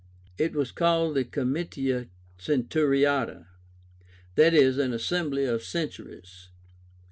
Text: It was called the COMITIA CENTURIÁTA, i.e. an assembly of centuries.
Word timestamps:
It 0.39 0.55
was 0.55 0.71
called 0.71 1.13
the 1.15 1.23
COMITIA 1.23 2.07
CENTURIÁTA, 2.39 3.45
i.e. 4.35 4.81
an 4.81 4.93
assembly 4.93 5.45
of 5.45 5.61
centuries. 5.61 6.49